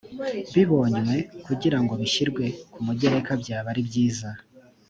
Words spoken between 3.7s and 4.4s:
ari byiza